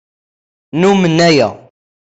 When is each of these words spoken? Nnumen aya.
Nnumen 0.73 1.17
aya. 1.27 1.47